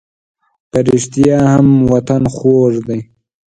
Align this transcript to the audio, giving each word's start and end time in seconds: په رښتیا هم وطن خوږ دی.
په 0.69 0.77
رښتیا 0.87 1.39
هم 1.53 1.67
وطن 1.91 2.23
خوږ 2.35 2.73
دی. 2.87 2.99